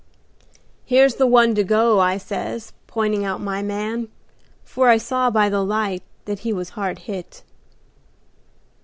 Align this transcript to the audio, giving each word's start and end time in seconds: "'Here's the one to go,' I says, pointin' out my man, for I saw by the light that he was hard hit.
"'Here's 0.83 1.17
the 1.17 1.27
one 1.27 1.53
to 1.53 1.63
go,' 1.63 1.99
I 1.99 2.17
says, 2.17 2.73
pointin' 2.87 3.23
out 3.23 3.39
my 3.39 3.61
man, 3.61 4.07
for 4.63 4.89
I 4.89 4.97
saw 4.97 5.29
by 5.29 5.47
the 5.47 5.63
light 5.63 6.01
that 6.25 6.39
he 6.39 6.51
was 6.51 6.69
hard 6.69 6.97
hit. 7.05 7.43